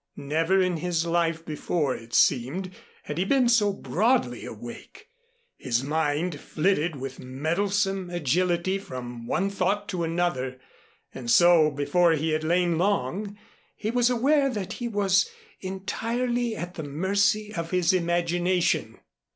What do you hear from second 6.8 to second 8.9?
with meddlesome agility